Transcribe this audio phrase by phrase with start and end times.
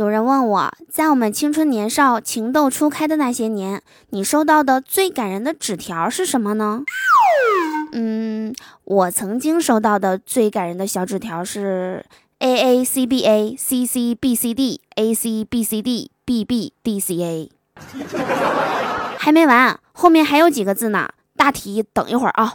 [0.00, 6.84] 有人问我在我们青春年少、情窦初开的那些年，你收到的最感人的纸条是什么呢？
[7.92, 12.02] 嗯，我曾经收到的最感人的小纸条是
[12.38, 16.10] A A C B A C C B C D A C B C D
[16.24, 17.50] B B D C A，
[19.18, 21.10] 还没完，后面还有几个字呢。
[21.36, 22.54] 大题等一会儿啊。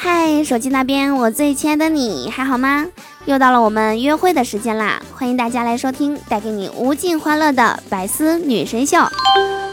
[0.00, 2.86] 嗨，手机那边，我最亲爱的你还好吗？
[3.24, 5.02] 又到了我们约会的时间啦！
[5.12, 8.96] 欢迎大家来收听带给你无尽欢乐的百思女神秀。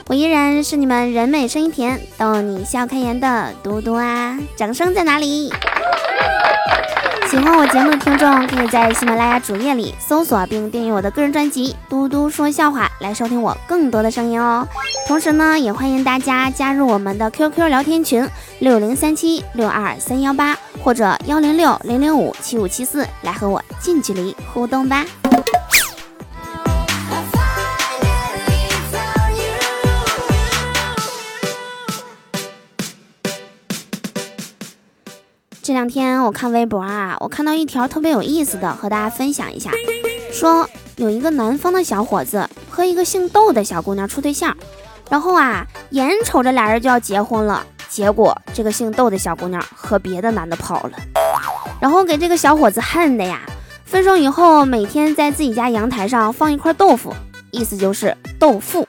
[0.07, 4.39] 我依然是你们人美声音甜、逗你笑开颜的嘟嘟啊！
[4.55, 5.53] 掌声在哪里？
[7.29, 14.65] 喜欢我节目的听众，可以在喜马拉雅主页里搜索并订阅我的个人专辑《嘟嘟说笑话》，来收听我更多的声音哦。
[15.07, 18.27] 同时呢，也欢迎大家加入我们的 QQ 聊天群
[18.59, 25.03] 六零三七六二三幺八或者幺零六零零五七五七四，来和我近距离互动吧。
[35.75, 39.71] 这两天我看微博啊，我看到一条特别有意思的，和大家分享一下。
[40.31, 44.55] 说有一个南方的小伙子和一个姓窦的小姑娘处对象，
[45.09, 50.91] 然后啊，眼瞅着俩人就要结婚了，结果这个姓窦的小姑娘和别的男的跑了，
[51.81, 53.41] 然后给这个小伙子恨的呀。
[53.83, 57.13] 分手以后，每天在自己家阳台上放一块豆腐，
[57.51, 58.87] 意思就是豆腐，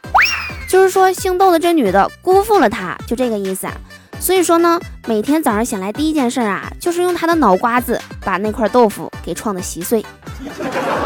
[0.70, 3.66] 就是说姓窦的这女的辜负了他，就这个意思。
[4.18, 10.04] 所以说呢，每天早上醒来第一件事啊，就是用他的脑瓜子把那块豆腐给撞得稀碎，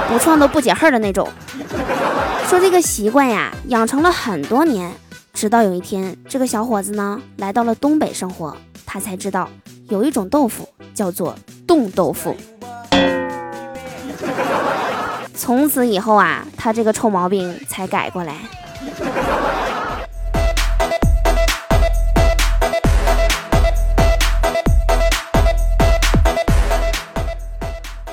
[0.09, 1.28] 不撞都不解恨的那种。
[2.47, 4.91] 说这个习惯呀，养成了很多年，
[5.34, 8.56] 直到有一天，这个小伙子呢来到了东北生活，
[8.87, 9.48] 他才知道
[9.88, 12.34] 有一种豆腐叫做冻豆腐。
[15.34, 18.37] 从此以后啊，他这个臭毛病才改过来。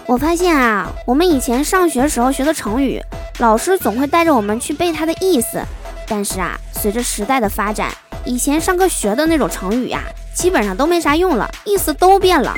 [0.07, 3.01] 我发现啊，我们以前上学时候学的成语，
[3.39, 5.61] 老师总会带着我们去背它的意思。
[6.07, 7.91] 但是啊，随着时代的发展，
[8.23, 10.01] 以前上课学的那种成语呀，
[10.33, 12.53] 基本上都没啥用了，意思都变了。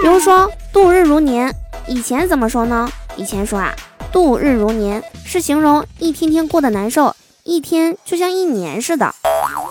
[0.00, 1.52] 比如说度日如年，
[1.88, 2.88] 以前怎么说呢？
[3.16, 3.74] 以前说啊，
[4.12, 9.12] 度日如年是形容一天天过得难受，一天就像一年似的。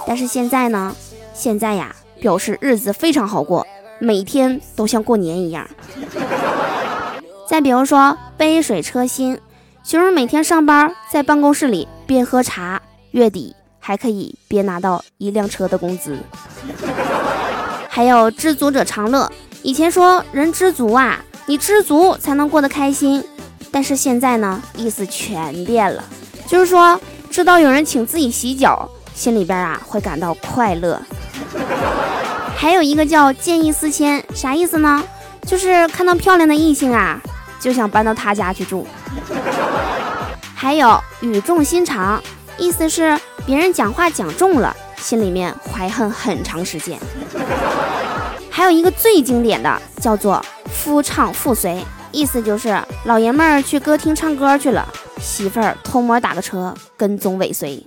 [0.06, 0.94] 但是现在呢，
[1.34, 3.66] 现在呀，表示日子非常好过，
[4.00, 5.66] 每天都像过年一样。
[7.47, 9.39] 再比如说，杯水车薪，
[9.83, 16.17] 形容每天上班在办公室里边喝茶，月底还可以边拿到一辆车的工资。
[17.88, 23.23] 还有知足者常乐，以前说人知足啊，你知足才能过得开心，
[23.72, 26.03] 但是现在呢，意思全变了，
[26.47, 31.00] 就是说知道有人请自己洗脚，心里边啊会感到快乐。
[32.57, 35.03] 还有一个叫见异思迁，啥意思呢？
[35.45, 37.22] 就是看到漂亮的异性啊。
[37.66, 38.86] 就想搬到他家去住。
[40.53, 42.22] 还有语重心长，
[42.59, 47.00] 意思是别人讲话讲重了，心里面怀恨很长时间。
[48.52, 54.88] 还有一个最经典的叫做夫唱妇随，意思就是老爷们儿去歌厅唱歌去了，
[55.20, 57.84] 媳妇儿偷摸打个车跟踪尾随。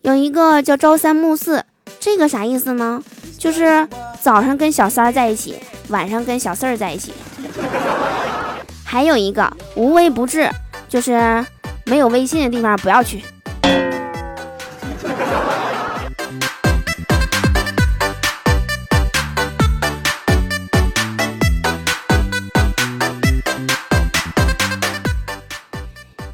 [0.00, 1.62] 有一个叫朝三暮四，
[2.00, 3.02] 这个啥意思呢？
[3.38, 3.86] 就是
[4.22, 5.58] 早上跟小三儿在一起，
[5.88, 7.12] 晚上跟小四儿在一起。
[8.84, 10.48] 还有一个无微不至，
[10.88, 11.44] 就是
[11.84, 13.24] 没有微信的地方不要去。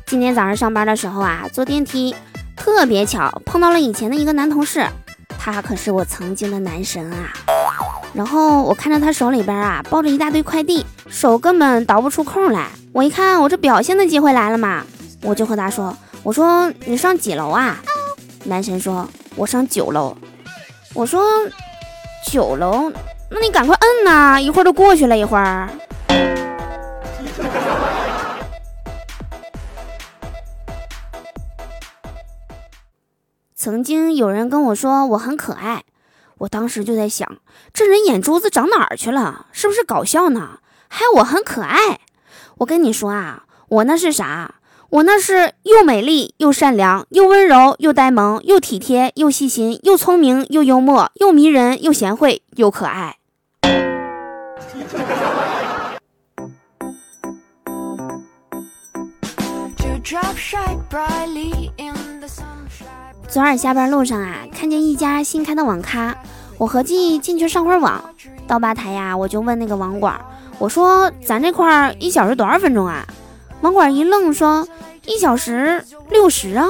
[0.07, 2.15] 今天早上上班的时候啊，坐电梯，
[2.55, 4.87] 特别巧碰到了以前的一个男同事，
[5.39, 7.33] 他可是我曾经的男神啊。
[8.15, 12.69] 然后我看着他手里边啊抱着一大堆快递，手根本倒不出空来。
[12.93, 14.85] 我一看，我这表现的机会来了嘛，
[15.23, 17.79] 我就和他说：“我说你上几楼啊？”
[18.45, 20.15] 男神说：“我上九楼。”
[20.95, 21.23] 我说
[22.31, 22.93] ：“九楼
[23.31, 25.71] 那你赶快摁呐，一会儿都过去了一会儿。
[33.57, 35.85] 曾经有人跟我说我很可爱，
[36.43, 37.39] 我当时就在想，
[37.73, 39.47] 这人眼珠子长哪儿去了？
[39.53, 40.59] 是不是搞笑呢？
[40.89, 42.01] 还我很可爱？
[42.59, 44.57] 我跟你说啊，我那是啥？
[44.91, 53.19] 我那是又美丽又善良，又温柔又呆萌，又体贴又细心，又聪明又幽默，又迷人又贤惠又可爱。
[63.33, 66.15] 昨晚下班路上啊，看见一家新开的网咖，
[66.59, 68.05] 我合计进去上会儿网。
[68.47, 70.21] 到吧台呀，我就问那个网管，
[70.59, 73.07] 我说：“咱这块儿一小时多少分钟啊？”
[73.63, 74.69] 网管一愣，说
[75.09, 76.69] ：“一小时六十啊！”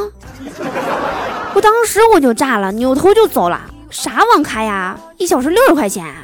[1.52, 3.60] 我当时我就炸了，扭头就走了。
[3.90, 4.96] 啥网咖呀？
[5.16, 6.14] 一小时六十块钱？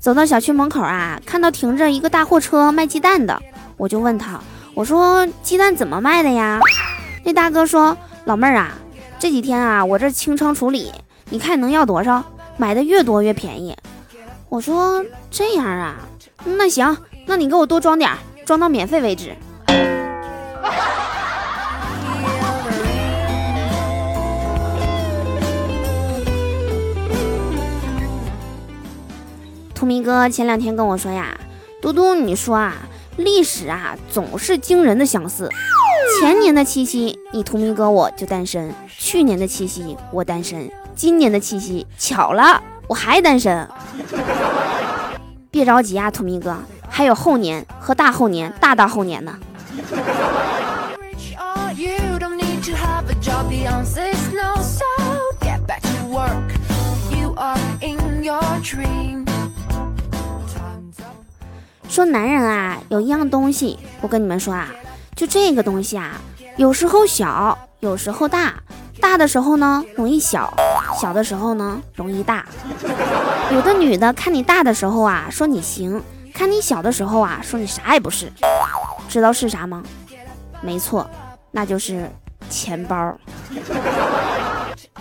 [0.00, 3.38] 走到小区门口啊，看到停着一个大货车卖鸡蛋的，
[3.76, 4.40] 我就问他
[4.72, 6.58] ：“我说鸡蛋怎么卖的呀？”
[7.22, 7.94] 那大哥说
[8.24, 8.72] ：“老妹儿啊，
[9.18, 10.90] 这几天啊，我这清仓处理。”
[11.28, 12.24] 你看能要多少？
[12.56, 13.76] 买的越多越便宜。
[14.48, 15.96] 我说这样啊，
[16.44, 16.96] 那行，
[17.26, 18.10] 那你给我多装点，
[18.46, 19.36] 装到免费为止。
[29.80, 31.34] 图明哥前两天跟我说呀，
[31.80, 32.74] 嘟嘟，你说啊，
[33.16, 35.48] 历史啊总是惊人的相似。
[36.20, 38.68] 前年的七夕，你图明哥我就单身；
[38.98, 40.70] 去年的七夕，我单身。
[40.94, 43.66] 今年的七夕巧了，我还单身。
[45.50, 46.54] 别着急啊，土明哥，
[46.86, 49.38] 还有后年和大后年、大大后年呢。
[61.90, 64.68] 说男人啊，有一样东西，我跟你们说啊，
[65.16, 66.12] 就这个东西啊，
[66.56, 68.54] 有时候小，有时候大。
[69.00, 70.54] 大的时候呢，容易小；
[71.00, 72.44] 小的时候呢，容易大。
[73.50, 76.00] 有的女的看你大的时候啊，说你行；
[76.32, 78.30] 看你小的时候啊，说你啥也不是。
[79.08, 79.82] 知道是啥吗？
[80.60, 81.10] 没错，
[81.50, 82.08] 那就是
[82.48, 83.12] 钱包。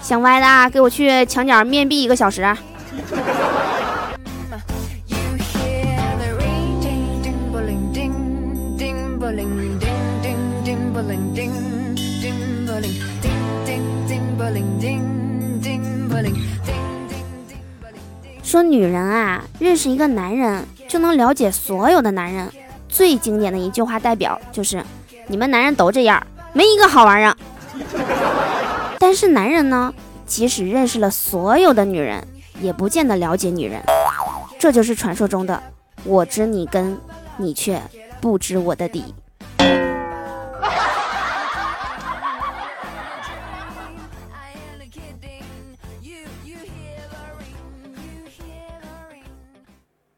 [0.02, 2.42] 想歪的啊，给我去墙角面壁一个小时。
[18.42, 22.50] 说女人啊，认识一个男人就能了解所有的男人。
[22.88, 24.84] 最经典的一句话代表就是：
[25.28, 27.38] 你们男人都这样，没一个好玩儿。
[28.98, 29.94] 但是男人呢，
[30.26, 32.28] 即使认识了所有的女人，
[32.60, 33.80] 也不见得了解女人。
[34.58, 35.62] 这就是传说中的
[36.04, 36.98] “我知你根，
[37.38, 37.80] 你却
[38.22, 39.14] 不知我的底”。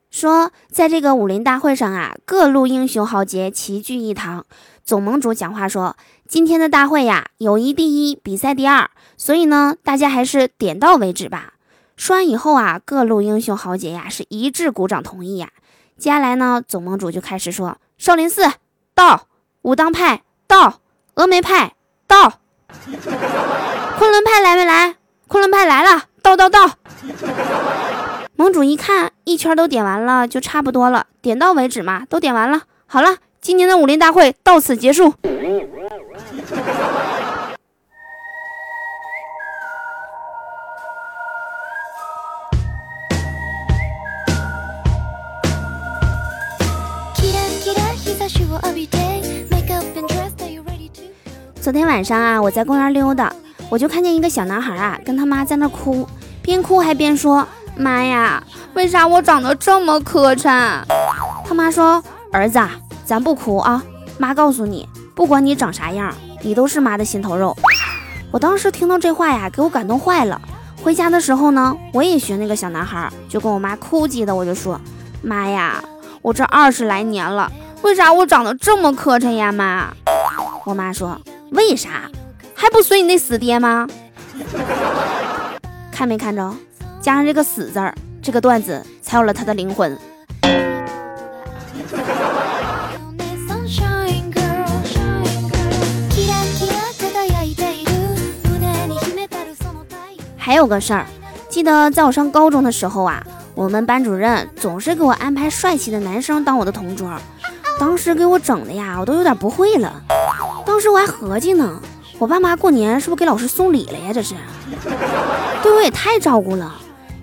[0.09, 4.45] 说，在这个武林大会上啊，各路英雄豪杰齐聚一堂。
[4.83, 5.97] 总盟主讲话说
[6.29, 11.53] ：“今天的大会呀，友谊第一，比赛第二，所以呢，大家还是点到为止吧。”
[11.97, 15.49] 说完以后啊，各路英雄豪杰呀是一致鼓掌同意呀。
[15.97, 18.43] 接下来呢，总盟主就开始说：“少林寺
[18.95, 19.27] 到，
[19.61, 20.79] 武当派到，
[21.15, 21.73] 峨眉派
[22.07, 22.39] 到，
[23.97, 24.95] 昆仑派来没来？
[25.27, 26.71] 昆仑派来了，到到到。”
[28.35, 32.61] 盟主一看，一圈都点完了，就差不多了，点到为止嘛，都点完了。
[32.87, 35.13] 好了，今年的武林大会到此结束。
[51.61, 53.31] 昨天晚上啊，我在公园溜达，
[53.69, 56.07] 我就看见一个小男孩啊，跟他妈在那哭，
[56.41, 57.47] 边哭还边说。
[57.77, 60.81] 妈呀，为啥我长得这么磕碜？
[61.45, 62.03] 他妈说
[62.33, 62.59] ：“儿子，
[63.05, 63.81] 咱不哭啊，
[64.17, 67.55] 妈告诉你，不管你长啥样，你都是妈的心头肉。”
[68.29, 70.41] 我当时听到这话呀，给我感动坏了。
[70.83, 74.81] 回家的时候呢，我也学那个小男孩，就跟我妈哭唧的，我就说
[75.23, 75.81] ：“妈呀，
[76.21, 77.49] 我这二十来年了，
[77.81, 79.93] 为啥我长得这么磕碜呀妈？
[80.65, 81.19] 我妈说
[81.51, 82.09] 为啥？
[82.53, 83.87] 还不随你那死爹吗？
[85.91, 86.53] 看没看着？
[87.01, 89.97] 加上这个死字儿这个段子才有了它的灵魂。
[100.37, 101.05] 还有个事儿
[101.49, 103.23] 记得在我上高中的时候啊
[103.55, 107.09] 我们班主任总是给我安排帅气的男生当我的同桌
[107.81, 109.91] 当时给我整的呀，我都有点不会了。
[110.67, 111.81] 当时我还合计呢，
[112.19, 114.13] 我爸妈过年是不是给老师送礼了呀？
[114.13, 114.35] 这是，
[115.63, 116.75] 对我也太照顾了。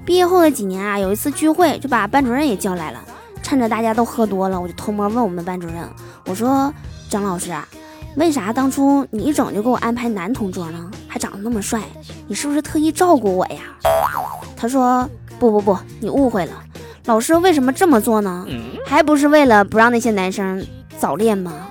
[0.05, 2.99] 毕业后的几年啊，有一次聚会就把班主任也叫来了，
[3.41, 5.88] 趁着大家都喝多了，我就偷摸问我们班主任，
[6.27, 6.75] 我说
[7.09, 7.65] 张老师啊。
[8.17, 10.91] 为啥当初你一整就给我安排男同桌呢？
[11.07, 11.81] 还长得那么帅，
[12.27, 13.61] 你是不是特意照顾我呀？
[14.57, 16.53] 他说不不不，你误会了。
[17.09, 18.47] 老师为什么这么做呢？
[18.85, 20.62] 还不是为了不让那些男生
[20.99, 21.69] 早恋吗？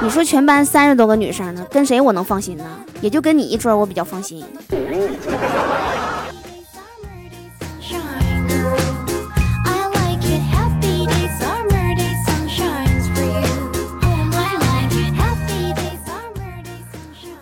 [0.00, 2.64] 你说全班三十多个女生呢，跟谁我能放心呢？
[3.00, 4.44] 也就跟你一桌我比较放心。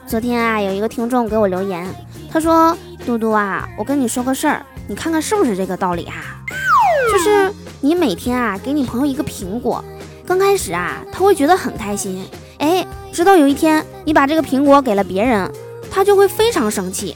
[0.06, 1.86] 昨天啊，有一个听众给我留言，
[2.32, 6.44] 他说：“嘟嘟啊，我跟你说个事儿，你看看是不是这个道理啊？
[7.10, 9.82] 就是你每天啊，给你朋友一个苹果，
[10.26, 15.50] 刚开始啊，他会觉得很开心，哎，直到有一天你把这个苹果给了别人，
[15.90, 17.14] 他就会非常生气，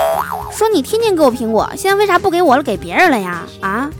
[0.50, 3.44] 说你天天给我苹果，现在为啥不给我了，给别人了呀？
[3.60, 3.90] 啊？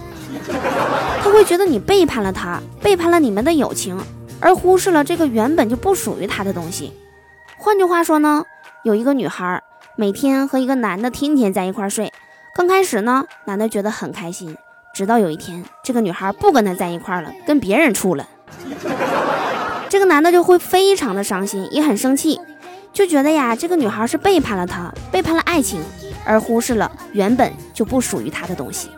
[1.22, 4.00] 他会觉得你背叛了他，背叛了你们的友情，
[4.40, 6.94] 而忽视了这个原本就不属于他的东西。
[7.58, 8.42] 换句话说呢？”
[8.84, 9.62] 有一个女孩，
[9.98, 12.10] 每天和一个男的天天在一块睡。
[12.56, 14.56] 刚开始呢，男的觉得很开心，
[14.94, 18.26] 直到有一天，这个女孩不跟他在一块了，跟别人处了，
[19.90, 22.40] 这个男的就会非常的伤心，也很生气，
[22.94, 25.82] 就觉得呀，这个女孩是背叛了他，背叛了爱情，
[26.24, 28.88] 而忽视了原本就不属于他的东西。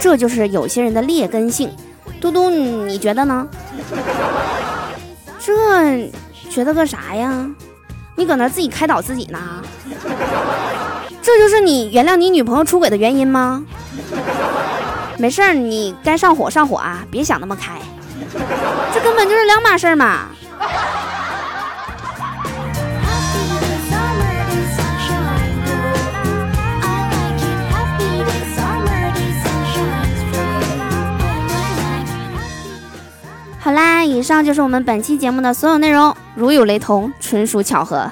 [0.00, 1.70] 这就是有些人的劣根性。
[2.20, 3.46] 嘟嘟，你觉得呢？
[5.38, 6.10] 这
[6.50, 7.48] 觉得个啥呀？
[8.16, 9.38] 你搁那自己开导自己呢？
[11.22, 13.64] 这就是你原谅你女朋友出轨的原因吗？
[15.18, 17.78] 没事儿，你该上火上火啊，别想那么开，
[18.94, 20.28] 这根本就是两码事嘛。
[33.62, 36.16] 好啦，以上就是我们本期节目的所有内容。
[36.34, 38.10] 如有雷同，纯属巧合。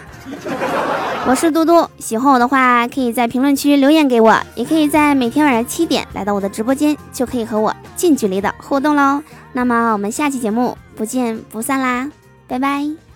[1.28, 9.22] 我是嘟嘟，喜欢我的话，可以在评论区留言给我，也可以在每天晚上七点来到我的直播间，就可以和我近距离的互动喽。
[9.52, 12.10] 那么我们下期节目不见不散啦，
[12.46, 13.07] 拜拜。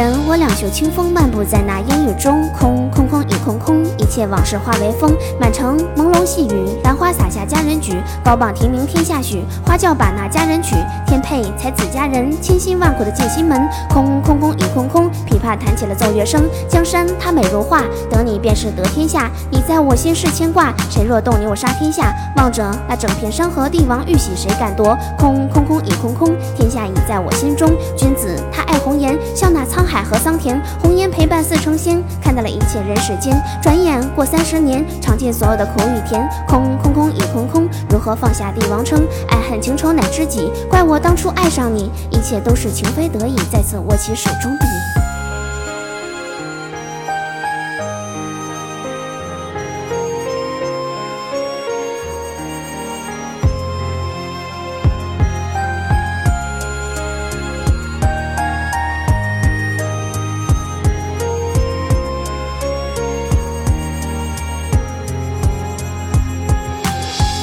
[0.00, 5.14] 人我两袖清风漫步在那烟雨中，空空空已空空，一切往事化为风。
[5.38, 10.74] 满城朦胧细雨，兰花洒下佳人举，高榜题名天下许，花轿把那佳人娶。
[11.06, 13.68] 天配才子佳人，千辛万苦的进心门。
[13.90, 16.48] 空空空已空空，琵琶弹起了奏乐声。
[16.66, 19.30] 江山它美如画，得你便是得天下。
[19.50, 22.14] 你在我心是牵挂，谁若动你我杀天下。
[22.36, 24.96] 望着那整片山河帝王玉玺谁敢夺？
[25.18, 27.70] 空空空已空空，天下已在我心中。
[27.94, 29.60] 君子他爱红颜，笑纳。
[29.70, 33.36] 沧海海和桑田，红颜陪伴似成仙，看到了一切人世间。
[33.60, 36.24] 转眼过三十年，尝尽所有的苦与甜。
[36.46, 39.02] 空空空已空空，如何放下帝王称？
[39.28, 44.56] 爱恨情仇乃知己，怪我当初爱上你，一切都是情非得已，再次握起手中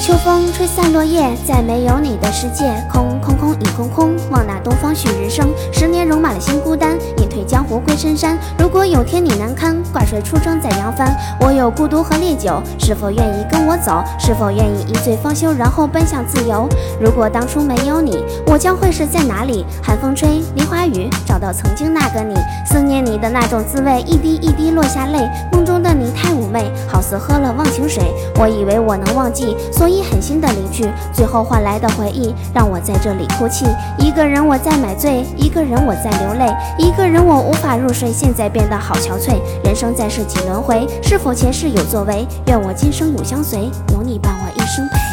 [0.07, 0.13] 秋。
[0.27, 4.15] 风吹散落叶，在没有你的世界，空空空已空空。
[4.29, 8.37] 望那东方旭日升，十年戎马的心孤单，隐退江湖归深山。
[8.57, 14.03] 如果有天你难堪，挂帅出征在扬帆，我有孤独和烈酒，是否愿意跟我走？
[14.19, 16.67] 是否愿意一醉方休，然后奔向自由？
[16.99, 19.65] 如果当初没有你，我将会是在哪里？
[19.81, 22.35] 寒风吹，梨花雨，找到曾经那个你，
[22.65, 25.29] 思念你的那种滋味，一滴一滴落下泪。
[25.53, 28.03] 梦中的你太妩媚，好似喝了忘情水。
[28.39, 33.65] 我以为我能忘记，所以狠心的离去，最后换来的回忆让我在这里哭泣。
[33.97, 38.11] 一个人我在买醉，一个人我在流泪，一个人我无法入睡。
[38.11, 42.27] 现在变得好憔悴，人生在世几轮回，是否前世有作为？
[42.47, 45.06] 愿我今生永相随，有你伴我一生陪。